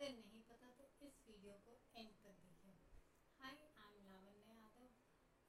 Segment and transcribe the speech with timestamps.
[0.00, 2.76] अगर नहीं पता तो इस वीडियो को एंड तक देखिए।
[3.40, 4.84] Hi I am Lavanya Yadav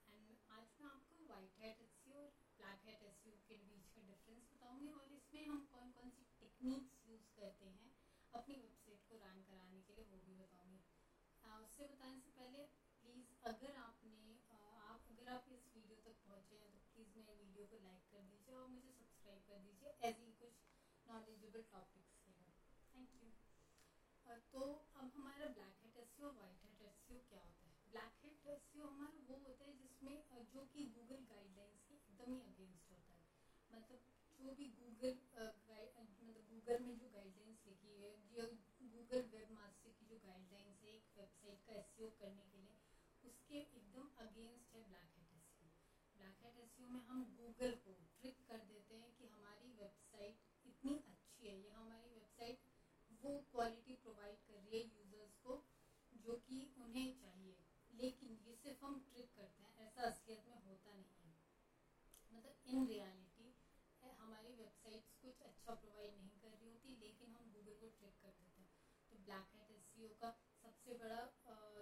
[0.08, 2.26] and आज मैं आपको वाइट हेड एस और
[2.58, 6.98] ब्लैक हेड एस के बीच का डिफरेंस बताऊँगी और इसमें हम कौन कौन सी टेक्निक्स
[7.06, 7.88] यूज़ करते हैं,
[8.34, 10.82] अपनी वेबसाइट को रैंक कराने के लिए वो भी बताऊँगी।
[11.62, 12.66] उससे बताने से पहले
[13.00, 14.20] प्लीज़ अगर आपने
[14.90, 18.28] आप अगर आप इस वीडियो तक पहुँचे हैं तो प्लीज़ मेरे वीडियो को लाइक कर
[18.28, 20.60] दीजिए और मुझे सब्सक्राइब कर दीजिए ऐसे ही कुछ
[21.06, 22.52] नॉलेजेबल टॉपिक्स के लिए
[22.92, 23.32] थैंक यू
[24.26, 24.62] तो
[24.96, 27.72] अब हमारा black head S white head S क्या होता है?
[27.90, 32.40] ब्लैक हेड एस हमारा वो होता है जिसमें जो कि गूगल गाइडलाइंस के एकदम ही
[32.42, 33.26] अगेंस्ट होता है।
[33.70, 33.98] मतलब
[34.38, 38.46] जो भी गूगल मतलब गूगल में जो गाइडलाइंस लिखी है जो
[38.92, 42.74] गूगल वेब मास्टर की जो गाइडलाइंस है, एक वेबसाइट का एस करने के लिए,
[43.22, 45.50] उसके एकदम अगेंस्ट है black head S
[46.16, 50.34] black head S में हम गूगल को ट्रिक कर देते हैं कि हमारी वेबसाइट
[50.64, 52.56] इतनी अच्छी है या हमारी वेबसाइट
[53.22, 55.58] वो क्वालिटी प्रोवाइड कर रही है यूज़र्स को
[56.12, 56.34] जो
[56.92, 57.56] उन्हें चाहिए।
[57.90, 61.34] लेकिन ये सिर्फ़ हम ट्रिक करते हैं, ऐसा असलियत में होता नहीं है।
[62.30, 63.52] मतलब इन रियलिटी
[64.18, 68.30] हमारी वेबसाइट्स कुछ अच्छा प्रोवाइड नहीं कर रही होती, लेकिन हम गूगल को ट्रिक कर
[68.30, 68.68] देते हैं।
[69.10, 70.30] तो ब्लैक हेड एस का
[70.62, 71.20] सबसे बड़ा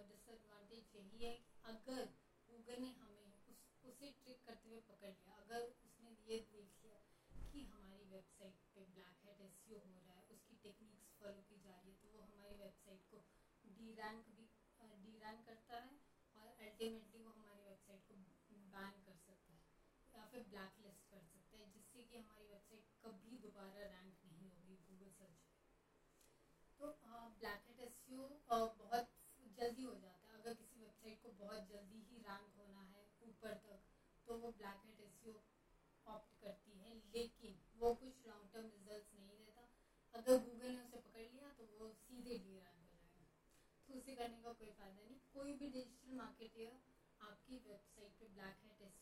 [0.08, 2.10] डिसएडवांटेज यही है कि अगर
[2.48, 7.00] गूगल ने हमें उस, उसे ट्रिक करते हुए पकड़ लिया, अगर उसने ये देख लिया
[7.50, 11.78] कि हमारी वेबसाइट पे ब्लैक हेड एस हो रहा है, उसकी टेक्निक्स फॉलो की जा
[11.78, 13.22] रही है तो वो हमारी वेबसाइट को
[13.64, 14.28] डी रैंक
[15.30, 15.96] रैंक करता है
[16.34, 18.14] और अल्टीमेटली वो हमारी वेबसाइट को
[18.72, 19.68] बैन कर सकता है
[20.14, 24.48] या फिर ब्लैक लिस्ट कर सकता है, जिससे कि हमारी वेबसाइट कभी दोबारा रैंक नहीं
[24.48, 25.46] होगी गूगल सर्च
[26.80, 26.88] तो
[27.40, 27.96] ब्लैक हेड एस
[28.78, 29.08] बहुत
[29.58, 33.54] जल्दी हो जाता है। अगर किसी वेबसाइट को बहुत जल्दी ही रैंक होना है ऊपर
[33.64, 33.78] तक
[34.26, 35.36] तो वो ब्लैक हेड एस
[36.06, 38.20] ऑप्ट करती है। लेकिन वो कुछ
[44.10, 46.78] तो करने का कोई फ़ायदा नहीं। कोई भी डिजिटल मार्केटर
[47.20, 48.96] आपकी वेबसाइट पे ब्लैक हेड एस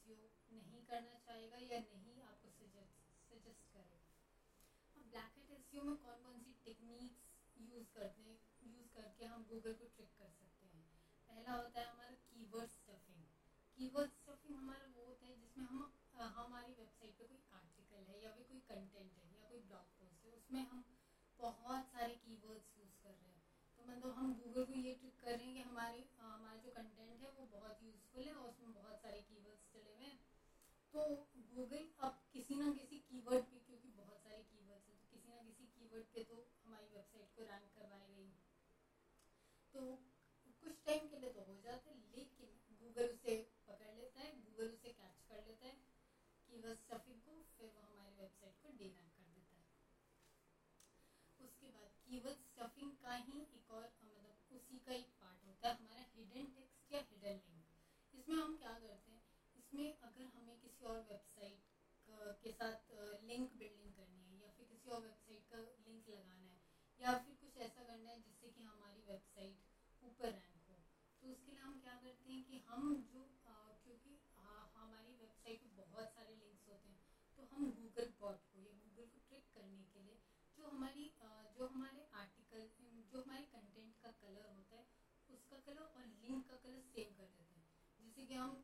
[0.53, 4.13] नहीं करना चाहेगा या नहीं आपको सजेस्ट करेगा।
[4.97, 7.27] अब ब्लैक हेड एस में कौन कौन सी टेक्निक्स
[7.57, 10.85] यूज़ करते हैं यूज़ करके हम गूगल को ट्रिक कर सकते हैं।
[11.29, 13.23] पहला होता है हमारा कीवर्ड स्टफिंग
[13.77, 15.89] कीवर्ड स्टफिंग हमारा वो होता है जिसमें हम
[16.35, 20.25] हमारी वेबसाइट पे कोई आर्टिकल है या फिर कोई कंटेंट है या कोई ब्लॉग पोस्ट
[20.25, 20.83] है, उसमें हम
[21.39, 23.43] बहुत सारे कीवर्ड्स यूज़ कर रहे हैं
[23.79, 27.21] तो मतलब हम गूगल को ये ट्रिक कर रहे हैं कि हमारे हमारा जो कंटेंट
[27.21, 30.17] है वो बहुत यूज़फुल है और उसमें बहुत सारे कीवर्ड्स चले हुए हैं।
[30.93, 31.03] तो
[31.51, 35.39] गूगल अब किसी ना किसी कीवर्ड पे, क्योंकि बहुत सारे कीवर्ड्स हैं तो किसी ना
[35.43, 38.27] किसी कीवर्ड पे तो हमारी वेबसाइट को रैंक करवाएगा
[39.75, 39.85] तो
[40.63, 43.37] कुछ टाइम के लिए तो हो जाता है, लेकिन गूगल उसे
[43.69, 45.77] पकड़ लेता है गूगल उसे कैच कर लेता है
[46.49, 49.67] कीवर्ड स्टफिंग को, फिर वो हमारी वेबसाइट को डी रैंक कर देता है।
[51.39, 53.85] उसके बाद कीवर्ड स्टफिंग का ही एक और
[54.89, 57.65] का एक पार्ट होता है, हमारा हिडन टेक्स्ट या हिडन लिंक
[58.15, 59.23] इसमें हम क्या करते हैं?
[59.57, 61.67] इसमें अगर हमें किसी और वेबसाइट
[62.43, 62.91] के साथ
[63.23, 66.59] लिंक बिल्डिंग करनी है, या फिर किसी और वेबसाइट का लिंक लगाना है,
[66.99, 69.59] या फिर कुछ ऐसा करना है जिससे कि हमारी वेबसाइट
[70.03, 70.79] ऊपर रैंक हो
[71.23, 73.23] तो उसके लिए हम क्या करते हैं कि हम जो
[73.85, 74.17] क्योंकि
[74.75, 76.99] हमारी वेबसाइट पर बहुत सारे लिंक्स होते हैं
[77.37, 80.17] तो हम गूगल बॉट को या गूगल को ट्रिक करने के लिए
[80.57, 81.09] जो हमारी
[81.57, 82.67] जो हमारे आर्टिकल
[83.11, 84.85] जो हमारे कंटेंट का कलर होता है
[85.29, 87.65] उसका कलर और लिंक का कलर सेम कर देते हैं
[87.99, 88.57] जैसे कि हम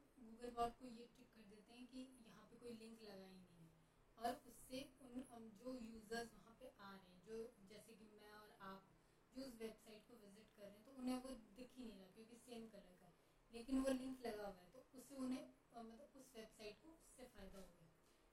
[0.55, 3.57] बॉट को ये ट्रिक कर देते हैं कि यहाँ पे कोई लिंक लगा ही नहीं
[3.59, 3.69] है,
[4.17, 7.39] और उससे उन जो यूज़र्स वहाँ पे आ रहे हैं, जो
[7.69, 8.85] जैसे कि मैं और आप
[9.33, 12.07] जो उस वेबसाइट को विज़िट कर रहे हैं तो उन्हें वो दिख ही नहीं रहा
[12.09, 13.11] क्योंकि सेम कलर का
[13.51, 15.43] लेकिन वो लिंक लगा हुआ है तो उससे उन्हें
[15.79, 17.89] मतलब उस वेबसाइट को उससे फ़ायदा हो गया।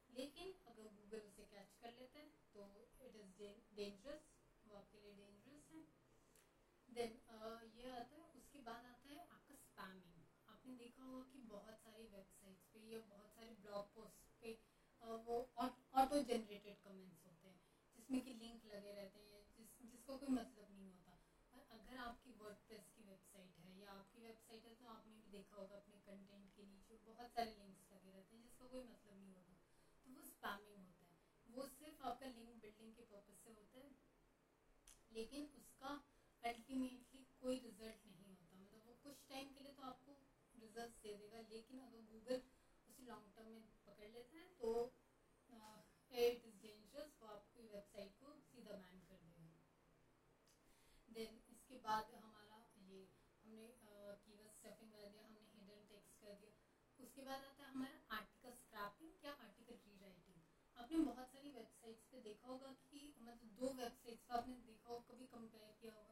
[0.10, 2.64] लेकिन अगर गूगल उसे कैच कर लेता है तो
[3.02, 4.30] इट इज़ डेंजरस
[4.62, 5.82] वो आपके लिए डेंजरस है।
[6.88, 7.16] देन
[7.76, 12.04] ये आता है, उसके बाद आता है आपका स्पैमिंग आपने देखा होगा कि बहुत सारी
[12.06, 14.50] वेबसाइट्स पे या बहुत सारे ब्लॉग पोस्ट पे
[15.22, 15.36] वो
[15.94, 17.58] ऑटो जनरेटेड कमेंट्स होते हैं,
[17.96, 21.16] जिसमें कि लिंक लगे रहते हैं, जिस, जिसका कोई मतलब नहीं होता।
[21.54, 25.56] और अगर आपकी वर्डप्रेस की वेबसाइट है या आपकी वेबसाइट है तो आपने भी देखा
[25.56, 29.32] होगा अपने कंटेंट के नीचे बहुत सारे लिंक्स लगे रहते हैं, जिसका कोई मतलब नहीं
[29.32, 29.58] होता।
[30.06, 31.18] तो वो स्पैमिंग होता है।
[31.48, 33.92] वो सिर्फ़ आपका लिंक बिल्डिंग के पर्पज से होता है,
[35.12, 35.98] लेकिन उसका
[36.44, 40.16] अल्टीमेटली कोई रिज़ल्ट नहीं होता मतलब वो कुछ टाइम के लिए तो आपको
[40.82, 42.40] रिज़ल्ट दे देगा, लेकिन अगर गूगल
[42.88, 44.70] उसे लॉन्ग टर्म में पकड़ लेता है तो
[46.12, 49.50] इट इज़ डेंजरस वो आपकी वेबसाइट को सीधा बैन कर देगा।
[51.08, 53.00] देन इसके बाद हमारा ये,
[53.44, 53.68] हमने
[54.18, 56.54] कीवर्ड स्टफिंग कर दिया, हमने हिडन टेक्स्ट कर दिया।
[57.00, 60.40] उसके बाद आता है हमारा आर्टिकल स्क्रैपिंग या आर्टिकल रीराइटिंग
[60.76, 65.02] आपने बहुत सारी वेबसाइट्स पे देखा होगा कि मतलब दो वेबसाइट्स पे आपने देखा होगा,
[65.08, 66.11] कभी कंपेयर किया होगा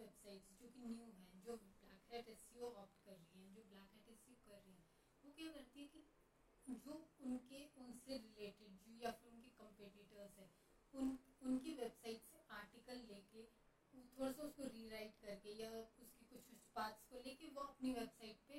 [0.00, 4.04] वेबसाइट्स जो कि न्यू हैं, जो ब्लैक एस ऑप्ट कर रही हैं, जो ब्लैक एस
[4.46, 4.84] कर रही हैं,
[5.24, 6.04] वो क्या करती है कि
[6.66, 10.48] जो उनके, उनसे रिलेटेड जो या फिर उनके कंपेटिटर्स हैं,
[10.94, 13.46] उन, उनकी वेबसाइट से आर्टिकल लेके
[14.10, 18.36] थोड़ा सा उसको रीराइट करके या उसकी कुछ कुछ पार्ट्स को लेके वो अपनी वेबसाइट
[18.48, 18.58] पे,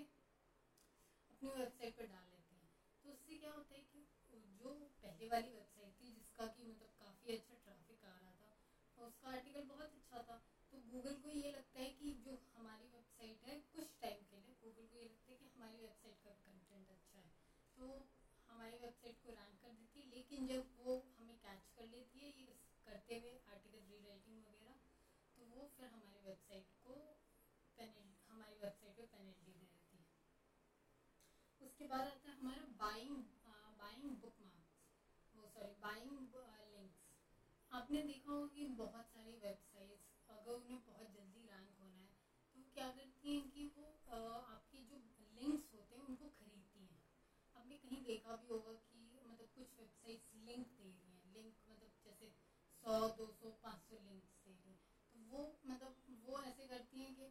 [1.30, 2.68] अपनी वेबसाइट पर डाल लेते हैं।
[3.04, 4.06] तो उससे क्या होता है कि
[4.58, 4.74] जो
[5.04, 8.56] पहले वाली वेबसाइट थी जिसका कि मतलब काफ़ी अच्छा ट्रैफ़िक आ रहा था
[8.98, 10.40] और उसका आर्टिकल बहुत अच्छा था
[10.72, 14.54] तो गूगल को ये लगता है कि जो हमारी वेबसाइट है, कुछ टाइम के लिए
[14.62, 17.30] गूगल को ये लगता है कि हमारी वेबसाइट का कंटेंट अच्छा है।
[17.78, 18.04] तो
[18.50, 22.30] हमारी वेबसाइट को रैंक कर देती है, लेकिन जब वो हमें कैच कर लेती है,
[22.30, 22.54] ये
[22.86, 24.78] करते हुए आर्टिकल रीराइटिंग वगैरह
[25.38, 26.94] तो वो फिर हमारी वेबसाइट को
[27.78, 30.04] पेनल्टी हमारी वेबसाइट पे पेनल्टी दे देती है।
[31.60, 33.24] उसके बाद आता है हमारा बाइंग
[33.78, 34.80] बाइंग बुक मार्क्स
[35.34, 36.10] वो सॉरी बाइंग
[36.70, 37.10] लिंक्स
[37.72, 39.71] आपने देखा होगा कि बहुत सारी वेबसाइट्स
[40.42, 42.10] अगर उन्हें बहुत जल्दी रैंक होना है
[42.56, 43.86] तो क्या करती हैं कि वो
[44.46, 44.96] आपके जो
[45.36, 47.00] लिंक्स होते हैं, उनको खरीदती हैं।
[47.56, 51.90] आपने कहीं देखा भी होगा कि मतलब कुछ वेबसाइट्स लिंक दे रही हैं। लिंक मतलब
[52.04, 52.28] जैसे
[52.84, 54.78] सौ, दो सौ, पाँच सौ लिंक्स दे रही हैं।
[55.14, 57.30] तो वो मतलब वो ऐसे करती हैं कि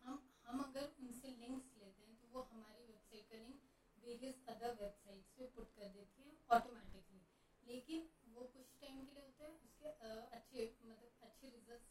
[0.00, 3.58] हम हम अगर उनसे लिंक्स लेते हैं तो वो हमारी वेबसाइट का लिंक
[3.96, 7.20] वेरियस अदर वेबसाइट्स पे पुट कर देती हैं ऑटोमेटिकली
[7.62, 9.86] लेकिन वो कुछ टाइम के लिए होता है उसके
[10.30, 11.82] अच्छे मतलब अच्छे रिज़ल्ट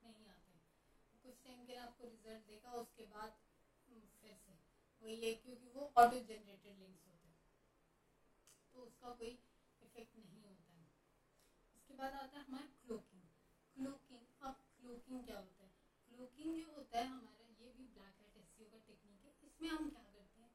[0.00, 0.56] नहीं आते
[1.28, 3.30] कुछ टाइम के आपको रिज़ल्ट देगा उसके बाद
[4.20, 4.56] फिर से।
[5.00, 7.36] वही है क्योंकि वो ऑटो जनरेटेड लिंक्स होते हैं।
[8.72, 9.38] तो उसका कोई
[9.82, 10.86] इफ़ेक्ट नहीं होता है।
[11.74, 13.22] उसके बाद आता है हमारा क्लोकिंग
[13.74, 15.70] क्लोकिंग अब क्लोकिंग क्या होता है?
[16.08, 19.88] क्लोकिंग जो होता है हमारा ये भी ब्लैक हेट एस का टेक्निक है। इसमें हम
[19.88, 20.50] क्या करते हैं?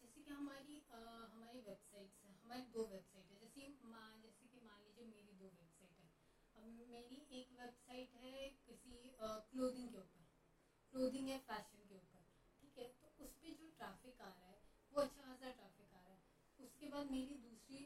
[0.00, 4.58] जैसे कि हमारी आ, हमारी वेबसाइट्स हैं हमारी दो वेबसाइट है जैसे मान जैसे कि
[4.58, 6.08] मान लीजिए मेरी दो वेबसाइट है
[7.34, 10.24] एक वेबसाइट है किसी क्लोथिंग के ऊपर।
[10.92, 12.22] क्लोथिंग या फ़ैशन के ऊपर।
[12.62, 12.86] ठीक है?
[12.98, 14.56] तो उस पर जो ट्रैफ़िक आ रहा है,
[14.92, 16.18] वो अच्छा खासा ट्रैफ़िक आ रहा है।
[16.58, 17.80] उसके बाद मेरी दूसरी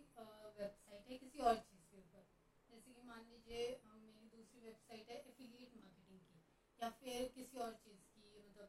[0.57, 2.25] वेबसाइट है किसी और चीज़ के ऊपर।
[2.69, 6.39] जैसे कि मान लीजिए मेरी दूसरी वेबसाइट है एफिलिएट मार्केटिंग की,
[6.79, 8.69] या फिर किसी और चीज़ की मतलब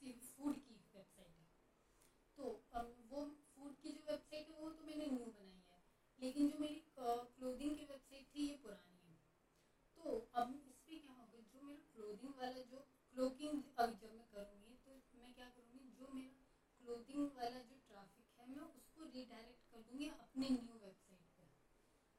[0.00, 1.46] किसी फ़ूड की वेबसाइट है।
[2.36, 2.48] तो
[3.10, 3.22] वो
[3.54, 5.80] फ़ूड की जो वेबसाइट है, वो तो मैंने न्यू बनाई है।
[6.18, 9.16] लेकिन जो मेरी क्लोथिंग की वेबसाइट थी, ये पुरानी है
[9.96, 12.78] तो अब इस पर क्या होगा जो मेरा क्लोथिंग वाला जो
[13.12, 16.36] क्लोकिंग अब जब मैं करूँगी तो मैं क्या करूँगी जो मेरा
[16.80, 21.48] क्लोथिंग वाला जो ट्रैफ़िक है मैं उसको रिडायरेक्ट कर दूँगी अपने न्यू वेबसाइट पर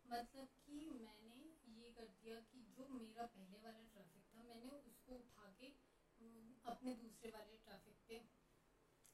[0.06, 1.40] मतलब कि मैंने
[1.74, 2.86] ये कर दिया कि जो
[3.20, 5.66] मेरा पहले वाला ट्रैफ़िक था। मैंने उसको उठा के
[6.66, 8.20] अपने दूसरे वाले ट्रैफ़िक पे,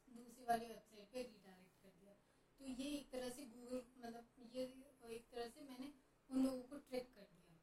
[0.07, 2.13] दूसरी वाली वेबसाइट पे रिडायरेक्ट कर दिया।
[2.59, 4.61] तो ये एक तरह से गूगल मतलब ये,
[5.07, 5.89] एक तरह से मैंने
[6.29, 7.57] उन लोगों को ट्रिक कर दिया।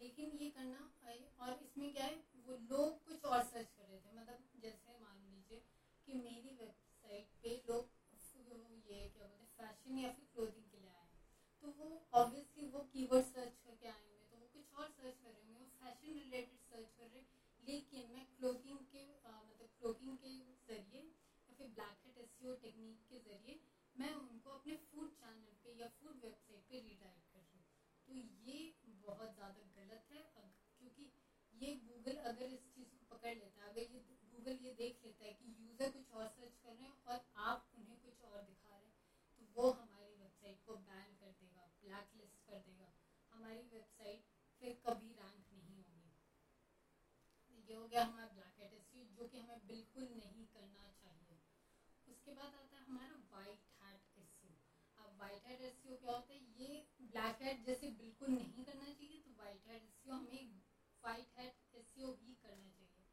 [0.00, 0.80] लेकिन ये करना
[1.38, 5.22] और इसमें क्या है, वो लोग कुछ और सर्च कर रहे थे। मतलब जैसे मान
[5.24, 5.60] लीजिए
[6.06, 7.86] कि मेरी वेबसाइट पे लोग
[8.88, 11.06] ये क्या बोलते हैं फ़ैशन या फिर क्लोथिंग के लिए आए
[11.62, 15.28] तो वो ऑब्वियसली वो कीवर्ड सर्च करके आए हुए तो वो कुछ और सर्च कर
[15.28, 17.22] रहे होंगे वो फ़ैशन रिलेटेड सर्च कर रहे
[17.60, 20.32] लेकिन मैं क्लोथिंग के आ, मतलब क्लोथिंग के
[20.68, 21.66] ज़रिए या फिर
[22.48, 23.58] हेट टेक्निक के ज़रिए
[23.96, 27.64] मैं उनको अपने फ़ूड चैनल पे या फ़ूड वेबसाइट पे रिडायरेक्ट कर रही हूँ।
[28.08, 28.58] तो ये
[29.00, 30.20] बहुत ज़्यादा गलत है
[30.78, 31.08] क्योंकि
[31.52, 34.00] ये गूगल अगर इस चीज़ को पकड़ लेता है, अगर ये
[34.32, 37.64] गूगल ये देख लेता है कि यूज़र कुछ और सर्च कर रहे हैं और आप
[37.74, 38.94] उन्हें कुछ और दिखा रहे हैं
[39.38, 42.90] तो वो हमारी वेबसाइट को बैन कर देगा ब्लैक लिस्ट कर देगा।
[43.32, 44.22] हमारी वेबसाइट
[44.60, 46.14] फिर कभी रैंक नहीं होगी।
[47.68, 48.72] ये हो गया हमारा ब्लैक हेट
[49.16, 50.87] जो कि हमें बिल्कुल नहीं करना
[52.28, 54.32] उसके बाद आता है हमारा वाइट हैट एस
[54.98, 56.40] अब वाइट हैट एस क्या होता है?
[56.56, 56.80] ये
[57.12, 60.50] ब्लैक हैट जैसे बिल्कुल नहीं करना चाहिए तो वाइट हैट एस हमें
[61.04, 63.06] वाइट हैट एस ही करना चाहिए.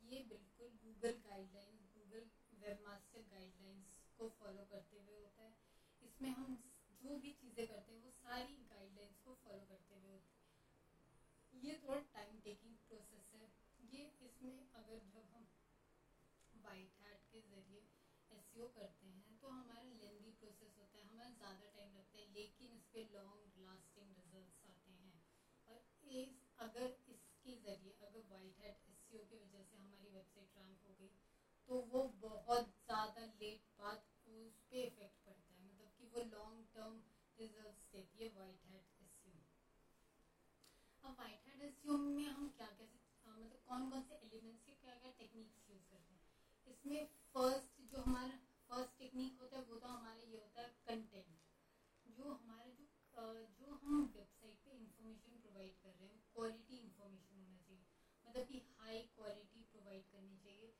[0.00, 2.26] ये बिल्कुल Google guidelines Google
[2.64, 5.54] webmaster guidelines को फॉलो करते हुए होता है.
[6.00, 6.58] इसमें हम
[7.02, 11.62] जो भी चीज़ें करते हैं, वो सारी गाइडलाइंस को फॉलो करते हुए होते हैं.
[11.62, 13.48] ये थोड़ा टाइम टेकिंग प्रोसेस है.
[13.92, 15.46] ये इसमें अगर जब हम
[16.64, 17.86] वाइट हैट के ज़रिए
[18.56, 19.38] एस करते हैं?
[19.40, 23.45] तो हमारा लेंदी प्रोसेस होता है, हमारा ज़्यादा टाइम लगता है, लेकिन इस पर लॉन्ग
[58.36, 60.70] मतलब कि हाई क्वालिटी प्रोवाइड करनी चाहिए,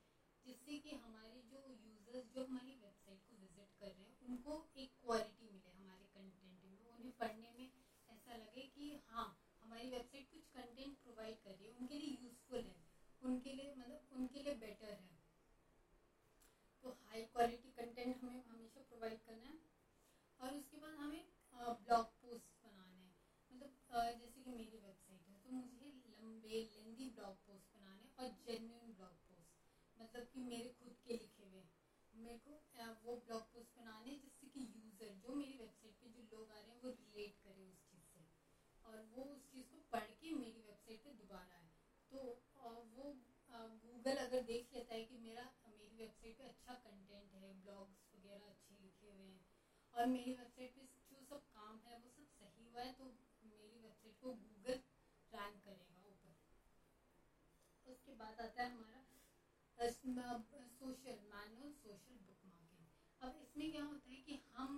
[0.45, 4.89] जिससे कि हमारे जो यूज़र्स जो हमारी वेबसाइट को विज़िट कर रहे हैं, उनको एक
[5.01, 7.67] क्वालिटी मिले हमारे कंटेंट में। उन्हें पढ़ने में
[8.09, 9.25] ऐसा लगे कि हाँ
[9.63, 12.83] हमारी वेबसाइट कुछ कंटेंट प्रोवाइड कर रही है, उनके लिए यूज़फुल है,
[13.23, 15.17] उनके लिए मतलब उनके लिए बेटर है।
[16.83, 19.65] तो हाई क्वालिटी कंटेंट हमें हमेशा प्रोवाइड करना है।
[20.41, 21.23] और उसके बाद हमें
[21.53, 23.15] ब्लॉग पोस्ट बनाने हैं।
[23.51, 27.33] मतलब जैसे कि मेरी वेबसाइट है तो मुझे लंबे लेंदी ब्लॉग
[30.17, 31.63] मतलब कि मेरे खुद के लिखे हुए
[32.13, 32.53] मेरे को
[33.01, 36.71] वो ब्लॉग पोस्ट बनाने जिससे कि यूज़र जो मेरी वेबसाइट पे जो लोग आ रहे
[36.71, 38.23] हैं वो रिलेट करें उस चीज़ से।
[38.85, 41.69] और वो उस चीज़ को पढ़ के मेरी वेबसाइट पे दोबारा आए।
[42.11, 42.23] तो
[42.89, 43.11] वो
[43.83, 48.47] गूगल अगर देख लेता है कि मेरा, मेरी वेबसाइट पे अच्छा कंटेंट है ब्लॉग्स वगैरह
[48.47, 49.43] अच्छे लिखे हुए हैं,
[49.95, 53.13] और मेरी वेबसाइट पे जो सब काम है वो सब सही हुआ है तो
[53.45, 54.81] मेरी वेबसाइट को गूगल
[55.33, 56.35] रैंक करेगा ऊपर।
[57.85, 59.01] उसके बाद आता है हमारा
[59.79, 62.87] social manual social bookmarking
[63.21, 64.71] अब इसमें क्या होता है कि हम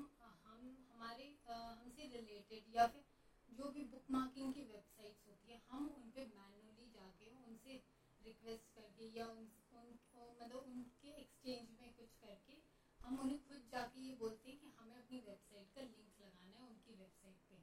[0.44, 3.02] हम हमारे हमसे रिलेटेड या फिर
[3.48, 7.78] जो भी बुक मार्किंग की वेबसाइट्स होती है हम उन पर मैनुअली जाके उनसे
[8.20, 9.94] रिक्वेस्ट करके या उन, उन
[10.32, 12.58] मतलब उनके एक्सचेंज में कुछ करके
[13.00, 16.64] हम उन्हें खुद जाके ये बोलते हैं कि हमें अपनी वेबसाइट का लिंक लगाना है
[16.64, 17.60] उनकी वेबसाइट पे।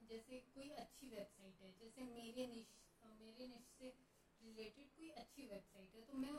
[0.00, 2.68] जैसे कोई अच्छी वेबसाइट है जैसे मेरे निश
[3.18, 3.92] मेरे निश से
[4.40, 5.44] रिलेटेड कोई अच्छी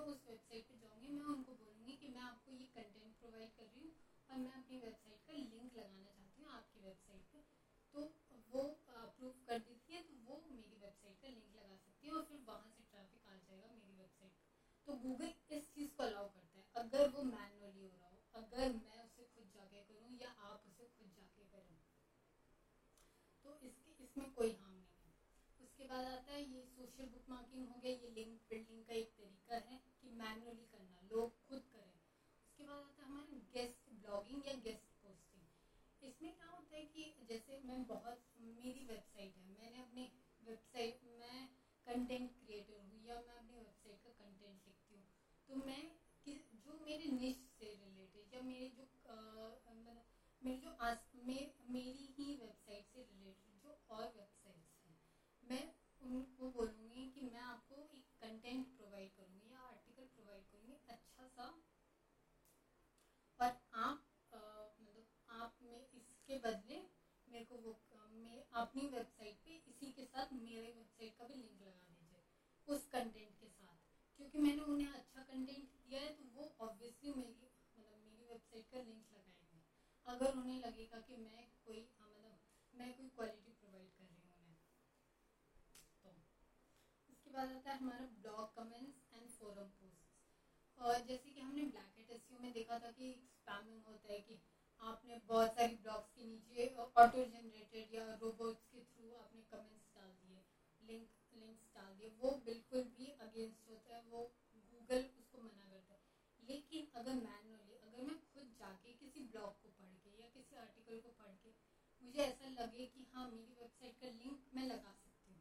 [0.09, 3.79] उस वेबसाइट पे जाऊँगी, मैं उनको बोलूँगी कि मैं आपको ये कंटेंट प्रोवाइड कर रही
[3.79, 3.91] हूँ
[4.29, 7.41] और मैं अपनी वेबसाइट का लिंक लगाना चाहती हूँ आपकी वेबसाइट पे।
[7.93, 8.01] तो
[8.49, 8.61] वो
[8.95, 12.39] अप्रूव कर देती है तो वो मेरी वेबसाइट का लिंक लगा सकती है और फिर
[12.47, 14.47] वहाँ से ट्रैफ़िक आ जाएगा मेरी वेबसाइट पर
[14.87, 18.69] तो गूगल इस चीज़ को अलाउ करता है। अगर वो मैनुअली हो रहा हो, अगर
[18.71, 21.75] मैं उसे खुद जाके करूँ या आप उसे खुद जाके करें
[23.43, 25.13] तो इसके, इसमें कोई हार्म नहीं है।
[25.59, 29.09] उसके बाद आता है, ये सोशल बुक मार्किंग हो गया, ये लिंक बिल्डिंग का एक
[29.17, 31.93] तरीका है कि मैनुअली करना लोग खुद करें
[32.41, 35.43] उसके बाद आता है हमारा गेस्ट ब्लॉगिंग या गेस्ट पोस्टिंग
[36.01, 38.21] इसमें क्या होता है कि जैसे मैं बहुत
[38.55, 40.07] मेरी वेबसाइट है मैंने अपने
[40.39, 41.47] वेबसाइट में
[41.85, 45.05] कंटेंट क्रिएटर हूँ या मैं अपनी वेबसाइट का कंटेंट लिखती हूँ
[45.47, 45.81] तो मैं
[46.65, 48.83] जो मेरे निश से रिलेटेड या मेरे जो
[49.69, 50.01] मतलब
[50.41, 51.37] मेरे जो आस मे,
[51.67, 54.95] मेरी ही वेबसाइट से रिलेटेड जो और वेबसाइट्स हैं
[55.41, 55.63] मैं
[56.01, 61.51] उनको बोलूँगी कि मैं आपको एक कंटेंट प्रोवाइड करूँगी या आर्टिकल प्रोवाइड करूँगी अच्छा सा
[63.39, 64.01] और आप
[64.79, 66.79] मतलब आप में इसके बदले
[67.27, 67.75] मेरे को वो
[68.15, 72.21] मैं अपनी वेबसाइट पे इसी के साथ मेरे वेबसाइट का भी लिंक लगा दीजिए,
[72.67, 73.75] उस कंटेंट के साथ।
[74.19, 78.79] क्योंकि मैंने उन्हें अच्छा कंटेंट दिया है तो वो ऑब्वियसली मेरी मतलब मेरी वेबसाइट का
[78.79, 79.61] लिंक लगाएँगे।
[80.05, 82.37] अगर उन्हें लगेगा कि मैं कोई मतलब
[82.73, 84.55] मैं कोई क्वालिटी प्रोवाइड कर रही हूँ उन्हें
[86.03, 86.15] तो।
[87.09, 90.07] उसके बाद आता है हमारा blog comments and forum post
[90.77, 94.39] और जैसे कि हमने ब्लैक हेट एस में देखा था कि स्पैमिंग होता है कि
[94.79, 100.11] आपने बहुत सारी ब्लॉग्स के नीचे ऑटो जनरेटेड या रोबोट्स के थ्रू आपने कमेंट्स डाल
[100.21, 100.41] दिए
[100.79, 104.27] लिंक लिंक्स डाल दिए। वो बिल्कुल भी अगेंस्ट होता है, वो
[104.71, 105.99] गूगल उसको मना करता है।
[106.39, 110.97] लेकिन अगर मैनुअली अगर मैं खुद जाके किसी ब्लॉग को पढ़ के या किसी आर्टिकल
[110.97, 111.51] को पढ़ के,
[112.01, 115.39] मुझे ऐसा लगे कि हाँ मेरी वेबसाइट का लिंक मैं लगा सकती हूँ।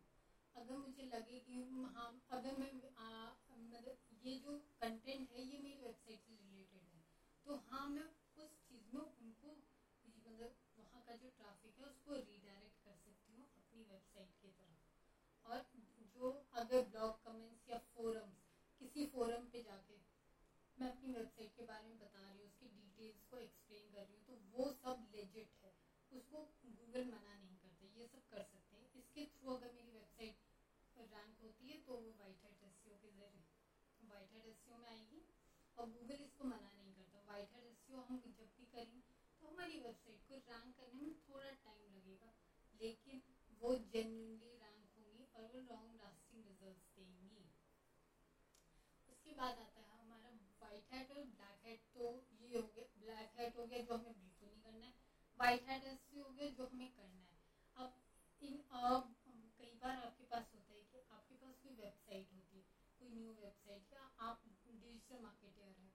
[0.55, 1.61] अगर मुझे लगे कि
[1.95, 7.01] हाँ अगर मैं मतलब ये जो कंटेंट है ये मेरी वेबसाइट से रिलेटेड है
[7.47, 8.03] तो हाँ मैं
[8.37, 9.55] उस चीज़ में उनको
[10.05, 14.95] मतलब वहाँ का जो ट्रैफ़िक है उसको रीडायरेक्ट कर सकती हूँ अपनी वेबसाइट की तरफ़
[15.45, 15.63] और
[16.15, 18.45] जो अगर ब्लॉग कमेंट्स या फोरम्स
[18.81, 19.99] किसी फोरम पे जाके
[20.77, 24.15] मैं अपनी वेबसाइट के बारे में बता रही हूँ उसकी डिटेल्स को एक्सप्लेन कर रही
[24.15, 25.73] हूँ तो वो सब लेजिट है
[26.11, 26.43] उसको
[26.73, 30.47] गूगल मना नहीं करते ये सब कर सकते हैं इसके थ्रू अगर मेरी वेबसाइट
[30.97, 33.29] रैंक होती है तो वो वाइट हेड एस के ज़रिए
[34.01, 35.21] वाइट हेड एस में आएगी
[35.77, 38.99] और गूगल इसको मना नहीं करता वाइट हेड एस हम जब भी करें
[39.41, 42.33] तो हमारी वेबसाइट को रैंक करने में थोड़ा टाइम लगेगा।
[42.73, 43.21] लेकिन
[43.61, 47.45] वो जेन्यूनली रैंक होंगी और वो लॉन्ग लास्टिंग रिजल्ट्स देंगी।
[49.09, 52.05] उसके बाद आता है हमारा वाइट हेड और ब्लैक हेड तो
[52.41, 54.93] ये हो गया ब्लैक हेड हो गया जो हमें बिल्कुल नहीं करना है।
[55.39, 57.37] वाइट हेड ऐसे हो गया जो हमें करना है।
[57.77, 57.97] अब
[58.41, 59.13] इन, अब
[59.59, 62.63] कई बार आपके पास होता है कि आपके पास कोई वेबसाइट होती है,
[63.01, 65.91] कोई न्यू वेबसाइट या आप डिजिटल मार्केटर है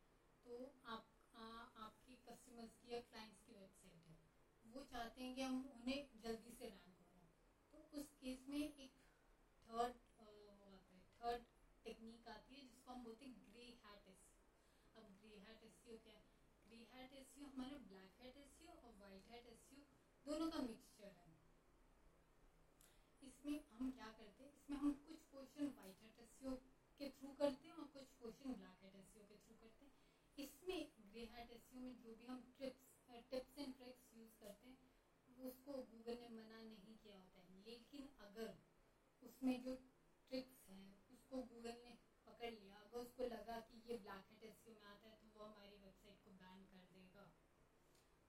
[0.45, 1.43] तो आप आ,
[1.77, 4.17] आपकी कस्टमर्स की या क्लाइंट्स की वेबसाइट है
[4.65, 7.21] वो चाहते हैं कि हम उन्हें जल्दी से रैंक हो रहा
[7.73, 8.91] तो उस केस में एक
[9.61, 11.41] थर्ड आता है थर्ड
[11.85, 14.21] टेक्निक आती है, जिसको हम बोलते हैं ग्रे हैट एस
[14.95, 16.13] अब ग्रे हैट एस क्या?
[16.13, 16.19] है
[16.65, 19.65] ग्रे हैट एस हमारे ब्लैक हैट एस और वाइट हैट एस
[20.25, 21.31] दोनों का मिक्सचर है।
[23.21, 24.51] इसमें हम क्या करते हैं?
[24.51, 26.31] इसमें हम कुछ क्वेश्चन वाइट हैट एस
[26.99, 29.91] के थ्रू करते हैं और कुछ क्वेश्चन ब्लैक हैट एस के थ्रू करते हैं।
[30.37, 32.91] इसमें ग्रे हैट एस में जो भी हम trips
[33.31, 34.75] tips and tricks use करते हैं
[35.43, 38.55] उसको गूगल ने मना नहीं किया होता है। लेकिन अगर
[39.21, 39.73] उसमें जो
[40.29, 41.95] ट्रिक्स हैं, उसको गूगल ने
[42.25, 45.43] पकड़ लिया, अगर उसको लगा कि ये ब्लैक हेड एस में आता है तो वो
[45.43, 47.31] हमारी वेबसाइट को बैन कर देगा।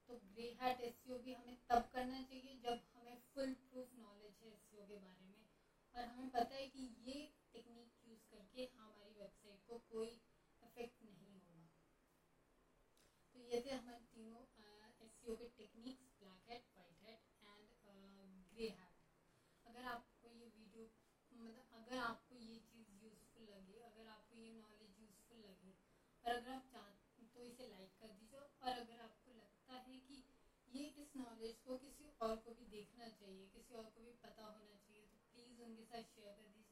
[0.07, 4.51] तो ग्रे हैट एस भी हमें तब करना चाहिए जब हमें फुल प्रूफ नॉलेज है
[4.51, 5.45] एस के बारे में।
[5.93, 10.19] और हमें पता है कि ये टेक्निक यूज़ करके हमारी वेबसाइट को कोई
[10.63, 11.67] इफ़ेक्ट नहीं होगा।
[13.33, 16.14] तो ये थे हमारे तीनों एस के टेक्निक्स
[18.55, 19.03] ग्रे हैबिट
[19.65, 20.87] अगर आपको ये वीडियो
[21.31, 25.71] मतलब अगर आपको ये चीज़ यूज़फुल लगे, अगर आपको ये नॉलेज यूज़फुल लगे,
[26.23, 30.21] और अगर आप चाहते तो इसे लाइक कर दीजिए, और अगर आपको लगता है कि
[30.67, 34.43] ये इस नॉलेज को किसी और को भी देखना चाहिए, किसी और को भी पता
[34.45, 36.64] होना चाहिए तो प्लीज़ उनके साथ शेयर कर दीजिए।